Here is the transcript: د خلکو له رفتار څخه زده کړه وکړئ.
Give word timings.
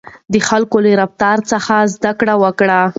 د 0.33 0.33
خلکو 0.47 0.77
له 0.85 0.91
رفتار 1.01 1.37
څخه 1.51 1.75
زده 1.95 2.11
کړه 2.19 2.33
وکړئ. 2.43 2.79